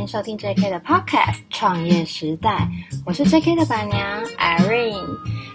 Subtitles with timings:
[0.00, 2.66] 迎收听 JK 的 Podcast《创业时代》，
[3.04, 5.04] 我是 JK 的板娘 Irene。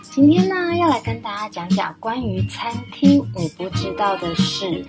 [0.04, 4.86] 今天呢，要来跟大家讲讲关于餐厅你不知道的事。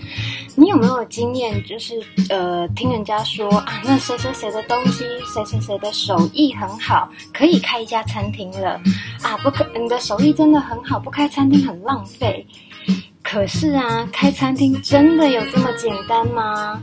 [0.57, 1.65] 你有没有经验？
[1.65, 1.95] 就是
[2.29, 8.79] 呃，听人家说啊，那谁谁谁的东西，谁谁谁的手艺很好，可以开一家餐厅了
[9.23, 9.39] 啊！
[9.43, 12.47] 不可，你的手艺真的很好，不开餐厅很浪费。
[13.23, 16.81] 可是啊，开餐厅真的有这么简单吗？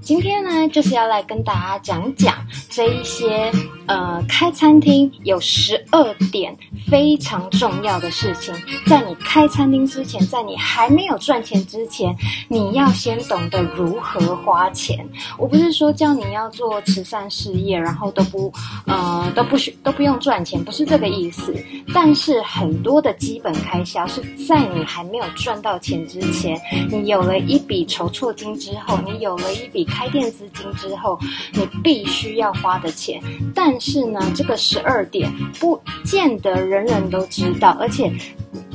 [0.00, 2.34] 今天呢，就是要来跟大家讲讲
[2.70, 3.52] 这一些，
[3.86, 6.56] 呃，开餐厅有十二点
[6.88, 8.54] 非常重要的事情。
[8.86, 12.16] 在你开餐厅之前，在你还没有赚钱之前，
[12.48, 15.06] 你要先懂得如何花钱。
[15.36, 18.50] 我不是说叫你要做慈善事业，然后都不，
[18.86, 21.54] 呃，都不需都不用赚钱，不是这个意思。
[21.92, 26.58] 但是很多的基本开销是在你还没有赚到钱之前，
[26.90, 29.86] 你有了一笔筹措金之后，你有了一笔。
[29.88, 31.18] 开店资金之后，
[31.52, 33.20] 你必须要花的钱，
[33.54, 38.12] 但是呢，这个十二点不见得人人都知道，而且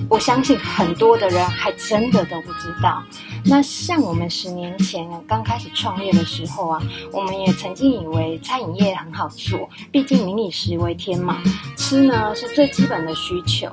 [0.10, 3.04] 我相信很多的人还真的都不知道。
[3.46, 11.42] 那像我们十年前刚开始创业的时候啊，我们也曾经以为餐饮业很好做，毕竟民以食为天嘛，
[11.78, 13.70] 吃呢是最基本的需求。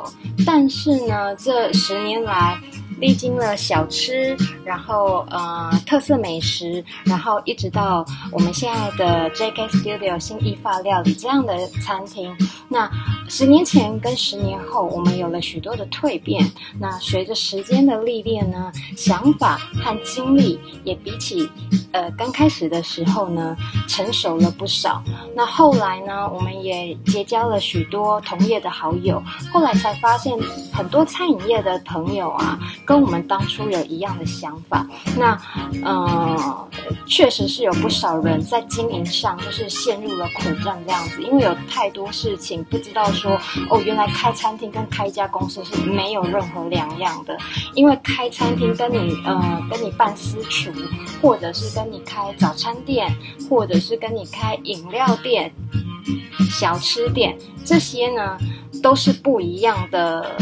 [0.46, 2.60] 但是呢，这十年来，
[2.98, 12.36] 历经了小吃，然后呃特色美食，然后一直到我们现在的 JK Studio 新意法料理这样的餐厅。
[12.68, 12.90] 那
[13.28, 16.44] 十年前跟十年后，我们有了许多的蜕变。
[16.78, 21.48] 那随着时间的历练呢，想法和经历也比起
[21.92, 23.56] 呃刚开始的时候呢
[23.88, 25.02] 成熟了不少。
[25.34, 30.36] 那后来呢，我们也结交了许多同业的好友，后来才发现
[30.72, 32.58] 很多餐饮业的朋友啊。
[32.84, 34.86] 跟我们当初有一样的想法，
[35.16, 35.38] 那，
[35.84, 36.68] 呃，
[37.06, 43.38] 确实是有不少人在经营上就是陷入了苦战这样子，因为有太多事情不知道说，
[43.70, 47.36] 哦，原来开餐厅跟开一家公司是没有任何两样的，
[47.74, 50.70] 因为开餐厅跟你呃跟你办私厨，
[51.22, 53.14] 或者是跟你开早餐店，
[53.48, 55.52] 或者是跟你开饮料店、
[56.50, 58.38] 小吃店，这些呢
[58.82, 60.36] 都是不一样的。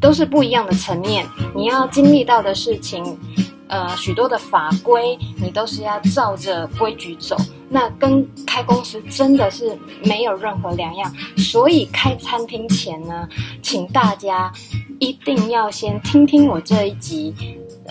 [0.00, 1.26] 都是不一样的层面，
[1.56, 3.18] 你要经历到的事情，
[3.66, 7.36] 呃，许多的法规，你都是要照着规矩走。
[7.68, 11.12] 那跟开公司真的是没有任何两样。
[11.36, 13.28] 所以开餐厅前呢，
[13.60, 14.52] 请大家
[15.00, 17.34] 一定要先听听我这一集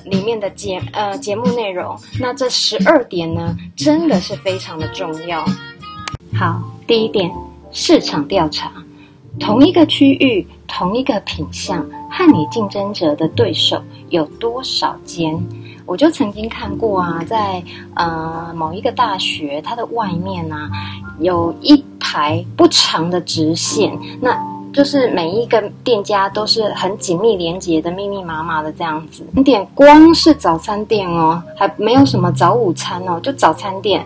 [0.10, 1.98] 里面的节呃节目内容。
[2.20, 5.46] 那这十二点呢，真的是非常的重要。
[6.34, 7.32] 好，第一点，
[7.72, 8.72] 市场调查。
[9.40, 15.40] 同一个区域，同一个品相，和你竞争者的对手有多少间？
[15.86, 17.64] 我就曾经看过啊，在
[17.96, 20.70] 呃某一个大学，它的外面啊，
[21.20, 24.36] 有一排不长的直线，那
[24.78, 29.26] 就是每一个店家都是很紧密连接的，密密麻麻的这样子。
[29.32, 34.06] 你点光是早餐店哦，还没有什么早午餐哦，就早餐店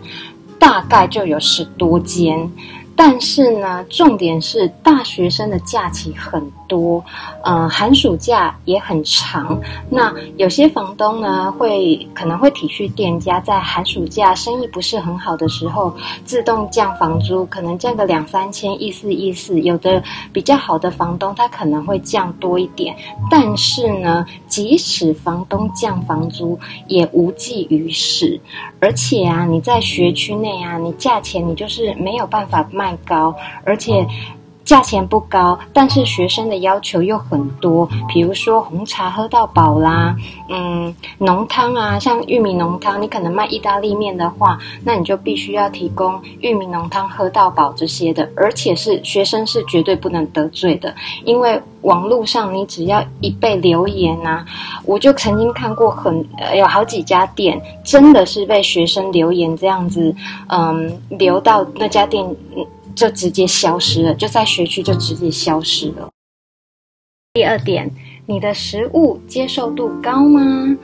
[0.57, 2.49] 大概就有十多间。
[2.95, 7.03] 但是呢，重点是大学生的假期很多，
[7.43, 9.59] 呃，寒暑假也很长。
[9.89, 15.93] 那有些房东呢，会可能会体恤店家在寒暑假生意不是很好的时候，
[16.23, 19.59] 自动降房租，可能降个两三千，意思意思。
[19.59, 22.95] 有的比较好的房东，他可能会降多一点。
[23.29, 28.39] 但是呢，即使房东降房租，也无济于事。
[28.79, 34.07] 而且啊，你在学区内啊，你价钱你就是没有办法卖高，而且
[34.71, 40.15] 价钱不高，但是学生的要求又很多，比如说红茶喝到饱啦，
[40.47, 50.95] 嗯，浓汤啊，像玉米浓汤，你可能卖意大利面的话，那你就必须要提供玉米浓汤喝到饱这些的，而且是学生是绝对不能得罪的，
[51.25, 54.45] 因为网络上你只要一被留言啊，
[54.85, 60.15] 我就曾经看过很呃有好几家店真的是被学生留言这样子，
[60.47, 62.25] 嗯，留到那家店。
[62.95, 66.09] 就直接消失了，就在学区就直接消失了。
[67.33, 67.89] 第二点，
[68.25, 70.77] 你的食物接受度高吗？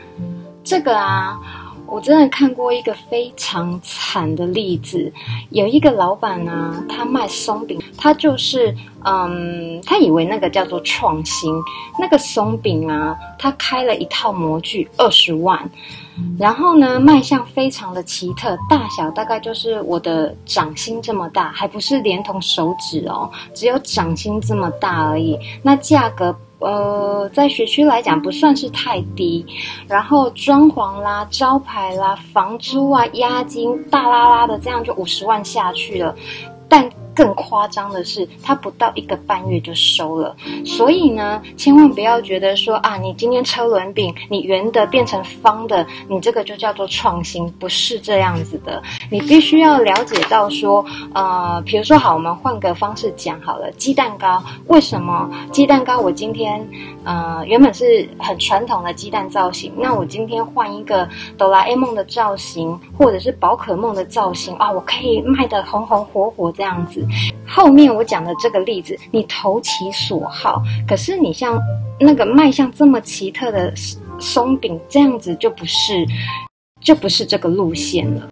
[0.64, 1.40] 这个啊，
[1.88, 5.12] 我真的看过一个非常惨的例子。
[5.50, 11.54] 有一个老板呢，他卖松饼，他就是嗯，他以为那个叫做创新，
[12.00, 15.70] 那个松饼啊，他开了一套模具二十万。
[16.40, 25.38] 然后呢，卖相非常的奇特，大小大概就是我的掌心这么大，还不是连同手指哦，只有掌心这么大而已。
[25.62, 29.46] 那价格，呃，在学区来讲不算是太低。
[29.88, 36.16] 然后装潢啦、招牌啦、房租啊、押金大啦啦的，这样就五十万下去了，
[36.70, 36.90] 但。
[37.18, 40.36] 更夸张的是，它不到一个半月就收了。
[40.64, 48.84] 所以呢，千万不要觉得说啊，你今天车轮饼，你圆的变成方的，你这个就叫做创新，不是这样子的。
[49.10, 50.86] 你必须要了解到说，
[51.16, 55.98] 呃，比如说好，我们换个方式讲好了，鸡蛋糕为什么鸡蛋糕？
[56.00, 56.70] 我今天
[57.04, 67.07] 呃原本是很传统的鸡蛋造型，那我今天换一个哆啦 A 梦的造型，或者是宝可梦的造型啊，我可以卖得红红火火这样子。
[67.48, 71.60] 后面我讲的这个例子，你投其所好，可是你像
[72.00, 73.74] 那个卖相这么奇特的
[74.20, 76.06] 松饼这样子，就不是，
[76.82, 78.28] 就不是这个路线了。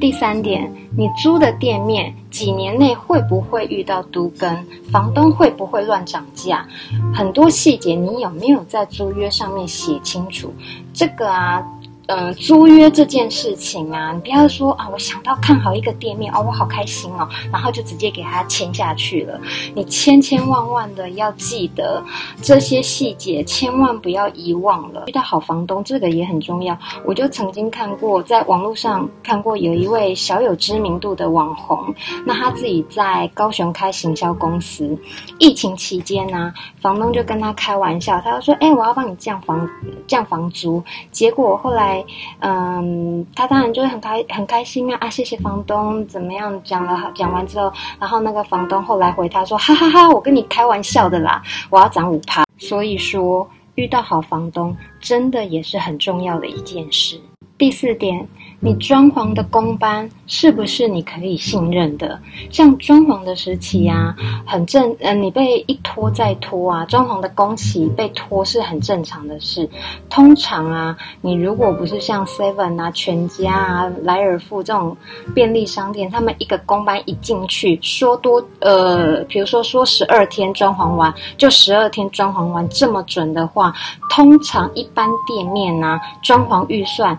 [0.00, 4.66] 第三点，你租的店面几年内会不会遇到都跟？
[4.92, 6.66] 房东会不会乱涨价？
[7.14, 10.52] 很多细节你有没有在租约上面写清楚？
[10.92, 11.62] 这个啊。
[12.06, 19.40] 呃，租约这件事情啊，你不要说啊，我想到看好一个店面哦，我好开心哦，然后就直接给他签下去了。
[19.74, 22.00] 你千千万万的要记得
[22.40, 25.02] 这些细节，千万不要遗忘了。
[25.08, 26.78] 遇到好房东，这个也很重要。
[27.04, 31.92] 我就曾经看过，在网络上看过有一位小有知名度的网红，
[32.24, 34.96] 那他自己在高雄开行销公司，
[35.40, 39.68] 疫情期间呢、房东就跟他开玩笑，他就说：“哎，我要帮你降房
[40.06, 40.80] 降房租。”
[41.10, 41.95] 结果后来。
[42.40, 45.10] 嗯，他当然就是很开很开心啊啊！
[45.10, 46.60] 谢谢房东，怎么样？
[46.64, 57.20] 讲了讲完之后，然后那个房东后来回他说：“哈哈哈哈，我跟你开玩笑的啦，我要涨五趴。”所以说，遇到好房东真的也是很重要的一件事。
[57.58, 58.26] 第四点。
[58.58, 62.18] 你装潢的工班是不是你可以信任的？
[62.50, 64.16] 像装潢的时期啊，
[64.46, 69.68] 很正，嗯、呃，你被一拖再拖啊，装潢的工期被拖是很正常的事。
[70.08, 74.96] 通常啊，你如果不是像 Seven 啊、全家啊、莱尔富这种
[75.34, 83.74] 便利商店，他们一个工班一进去，说多呃，比如说说十二天装潢完就十二天装潢完这么准的话，
[84.10, 87.16] 通常一般店面啊，装潢预算。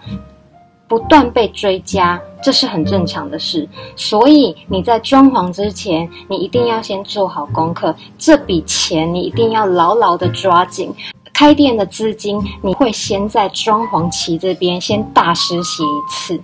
[0.87, 3.67] 不断被追加，这是很正常的事。
[3.95, 7.95] 所以你在装潢之前，你一定要先做好功课。
[8.17, 10.93] 这笔钱你一定要牢牢的抓紧。
[11.33, 16.41] 开店的资金，你会先在装潢期这边先大实习一次。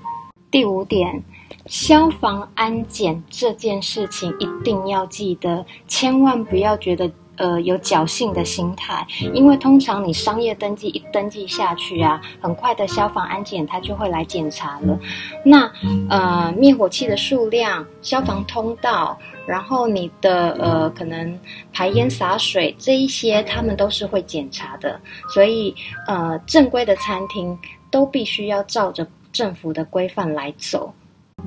[0.51, 1.23] 第五点，
[1.65, 7.09] 消防安检这件事情一定要记得，千万不要觉得。
[7.37, 14.99] 呃，有侥幸的心态，因为通常你商业登记一登记下去啊，很快的消防安检他就会来检查了。
[15.43, 15.71] 那
[16.09, 21.39] 呃，灭火器的数量、消防通道，然后你的呃可能
[21.73, 24.99] 排烟洒水这一些，他们都是会检查的。
[25.33, 25.73] 所以
[26.07, 27.57] 呃，正规的餐厅
[27.89, 30.93] 都必须要照着政府的规范来走。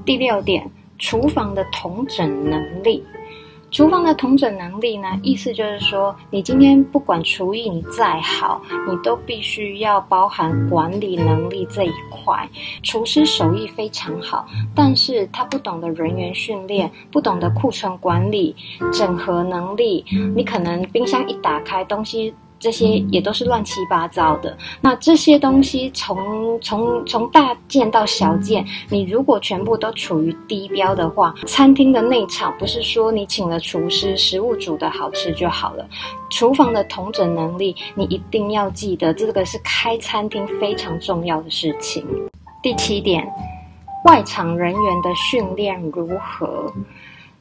[0.04, 0.68] 第六点，
[0.98, 3.04] 厨房的统整能力。
[3.70, 12.48] 厨房的同整能力呢，意思就是说，你今天不管厨艺你再好，你都必须要包含管理能力这一块。
[12.82, 18.54] 厨师手艺非常好，但是他不懂得人员训练，不懂得库存管理、
[18.92, 20.04] 整合能力，
[20.34, 22.34] 你可能冰箱一打开，东西。
[22.58, 24.56] 这些也都是乱七八糟的。
[24.80, 35.86] 那这些东西从从从大件到小件，你如果全部都处于低标的话，餐厅的内场不是说你请了厨师，食物煮得好吃就好了。
[36.30, 42.04] 厨房的同整能力，你一定要记得，这个是开餐厅非常重要的事情。
[42.62, 43.26] 第七点，
[44.04, 46.72] 外场人员的训练如何？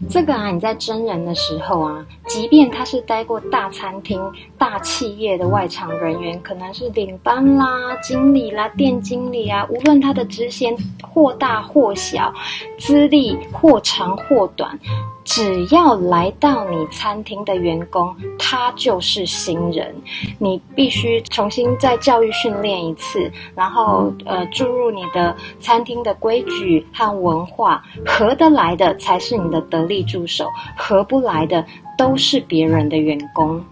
[0.10, 4.20] 这个啊，你在真人的时候啊，即便他是待过大餐厅、
[4.58, 12.34] 大企业的外场人员，可能是领班啦、经理啦、店经理啊，无论他的职衔或大或小，
[12.78, 14.78] 资历或长或短。
[15.26, 19.94] 只要来到你餐厅的员工，他就是新人，
[20.38, 31.66] 你必须重新再教育训练一次，然后呃注入你的餐厅的规矩和文化，合得来的才是你的得力助手，合不来的
[31.98, 33.66] 都是别人的员工。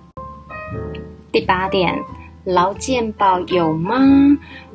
[1.31, 2.03] 第八点。
[2.43, 3.97] 劳健保有吗？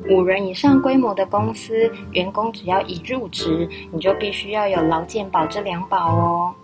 [0.09, 6.55] 五人以上规模的公司，员工只要一入职，你就必须要有劳健保这两保哦。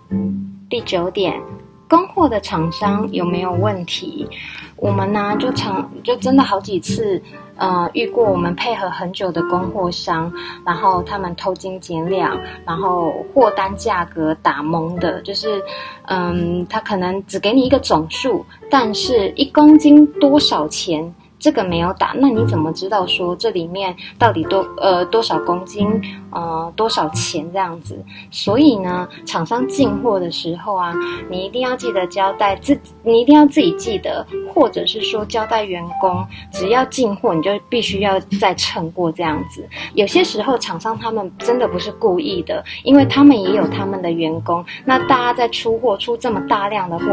[0.68, 1.40] 第九点，
[1.88, 4.28] 供货的厂商有没有问题？
[4.76, 7.22] 我们呢，就常就真的好几次，
[7.56, 10.30] 呃，遇过我们配合很久的供货商，
[10.66, 15.62] 然后他们偷斤减两，然后货单价格打蒙的，就是，
[16.08, 21.14] 嗯，他可能只给你一个总数，但是一公斤多少钱？
[21.38, 25.86] 这个没有打，那你怎么知道说这里面到底多呃多少公斤
[26.30, 28.02] 呃多少钱这样子？
[28.30, 30.94] 所以呢，厂商进货的时候啊，
[31.28, 39.68] 你一定要记得交代自，你一定要自己记得，或者是说交代员工，只要进货你就必须要再称过这样子。
[39.94, 44.64] 有些时候厂商他们真的不是故意的，因为他们也有他们的员工。
[44.84, 47.04] 那大家在出货出这么大量的货，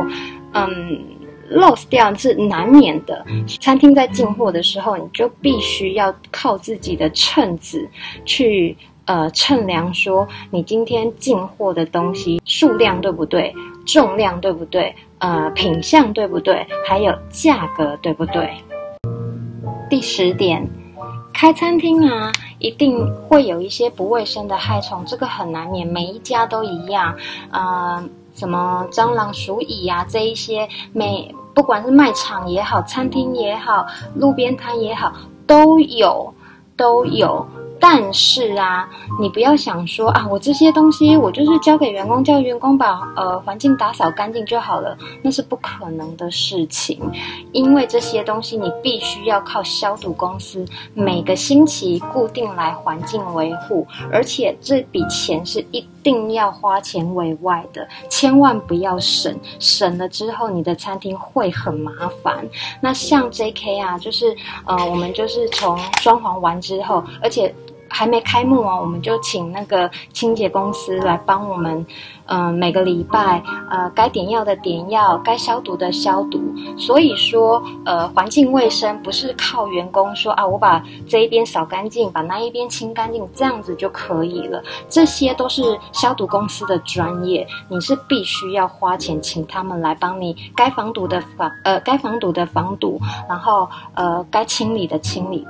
[0.53, 1.22] 嗯。
[1.49, 3.25] Loss 掉是难免的。
[3.59, 7.87] 餐厅在进货的时候，你就必须要靠自己的秤子
[8.25, 13.53] 去呃称量，说你今天进货的东西数量对不对，
[13.85, 18.49] 重量对不对，呃品相对不对，还有价格对不对。
[19.89, 20.67] 第十点，
[21.33, 27.15] 开餐厅啊，一定会有一些不卫生的害虫，这个很难免，每一家都一样。
[27.51, 31.33] 呃，什么蟑螂、鼠蚁啊，这一些每。
[31.55, 33.85] 不管是卖场也好，餐厅也好，
[34.15, 35.13] 路边摊也好，
[35.45, 36.33] 都有，
[36.75, 37.45] 都有。
[37.79, 46.99] 但是啊，你不要想说啊，我这些东西我就是交给员工，叫员工把呃环境打扫干净就好了，那是不可能的事情。
[47.51, 61.91] 因为这些东西你必须要靠消毒公司每个星期固定来环境维护，而且这笔钱是一定要花钱为外的，千万不要省，省了之后你的餐厅会很麻
[62.21, 62.47] 烦。
[62.79, 67.51] 那像 JK 啊，就是呃，我们就是从装潢完之后，而且。
[67.89, 71.85] 还没开幕哦，我们就请那个清洁公司来帮我们，
[72.25, 76.41] 嗯、每个礼拜，呃，该点药的点药，该消毒的消毒。
[76.77, 84.63] 所以说，呃，环境卫生不是靠员工说啊，我把这一边扫干净，把那一边清干净，这样子就可以了。
[84.89, 92.99] 这些都是消毒公司的专业，你是必须要花钱请他们来帮你该防毒的防，呃，该防毒的防毒，
[93.29, 95.45] 然后呃，该清理的清理。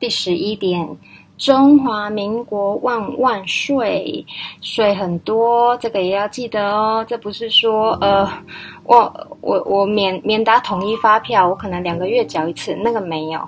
[0.00, 0.88] 第十一点，
[1.36, 4.24] 中华民国万万岁！
[4.62, 7.04] 税很多，这个也要记得哦。
[7.06, 8.26] 这不是说，呃，
[8.84, 13.40] 我我我免免打统一发票，我可能两个月缴一次，那个没有。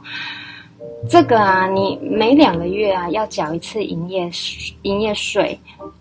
[1.09, 4.31] 这个啊，你每两个月啊要缴一次营业
[4.83, 5.59] 营业税，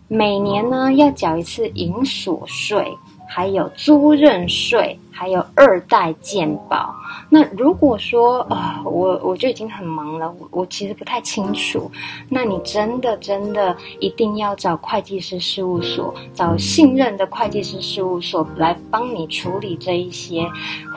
[0.09, 2.85] 每年呢要缴一次营所税。
[3.33, 6.93] 还有租任税，还有二代健保。
[7.29, 11.89] 那如果说啊、我我就已经很忙了，我我其实不太清楚。
[12.27, 20.45] 那你真的真的一定要找会计师事务所，找信任的会计师事务所来帮你处理这一些，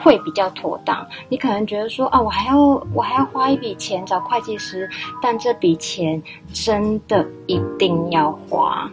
[0.03, 1.07] 会比较妥当。
[1.29, 2.59] 你可能觉得说啊，我还要
[2.93, 4.89] 我还要花一笔钱找会计师，
[5.21, 8.91] 但这笔钱真的一定要花。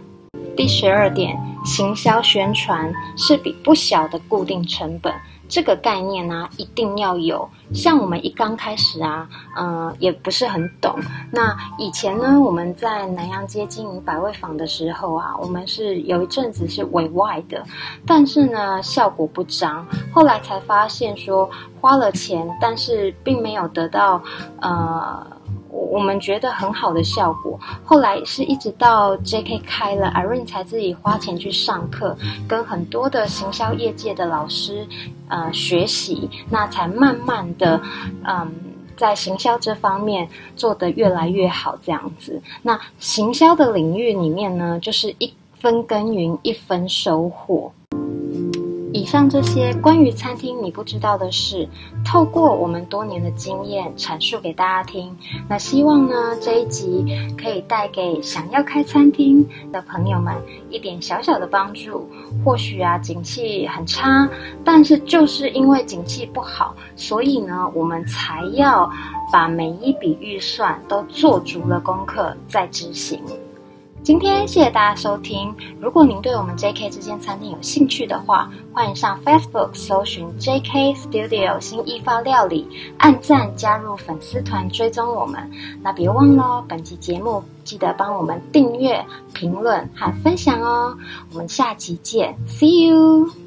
[0.55, 5.13] 第十二点，行销宣传是笔不小的固定成本，
[5.49, 7.49] 这个概念呢、一定要有。
[7.73, 10.95] 像我们一刚开始啊，嗯、也不是很懂。
[11.31, 17.65] 那以前呢，我们在南阳街经营百味坊的时候啊，我们是有一阵子是委外的，
[18.07, 19.87] 但是呢，效果不彰。
[20.13, 21.49] 后来才发现说，
[21.81, 24.23] 花了钱，但是并没有得到，
[24.61, 25.27] 呃。
[25.73, 34.87] 我们觉得很好的效果，后来是一直到 JK 开了，Irene 才自己花钱去上课，跟很多的行销业界的老师
[35.29, 37.81] 呃学习，那才慢慢的
[38.25, 38.53] 嗯
[38.97, 42.41] 在行销这方面做得越来越好这样子。
[42.61, 47.73] 那行销的领域里面呢，就是一分耕耘一分收获。
[49.03, 51.69] 以上这些关于餐厅你不知道的事，
[52.05, 55.19] 透过我们多年的经验阐述给大家听。
[55.49, 57.05] 那希望呢，这一集
[57.37, 60.33] 可以带给想要开餐厅的朋友们
[60.71, 62.09] 一点小小的帮助。
[62.45, 64.31] 或许啊，景气很差，
[64.63, 68.89] 但是就是因为景气不好，所以呢，我们才要
[69.33, 73.21] 把每一笔预算都做足了功课再执行。
[74.03, 75.55] 今天谢谢大家收听。
[75.81, 82.67] 如果您对我们 JK 这间餐厅有兴趣的话，欢迎上 Facebook 搜寻 JK Studio 新意法料理，
[82.99, 85.49] 按赞加入粉丝团追踪我们。
[85.83, 90.99] 那别忘了本期节目记得帮我们订阅、评论和分享哦。
[91.31, 93.42] 我们下期见，See you。